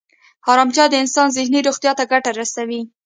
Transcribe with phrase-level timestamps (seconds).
[0.51, 2.81] ارامتیا د انسان ذهني روغتیا ته ګټه رسوي.